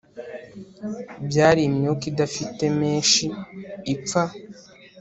byari 1.27 1.61
imyuka 1.69 2.03
idafite 2.11 2.63
meshi 2.79 3.25
ipfa 3.93 4.23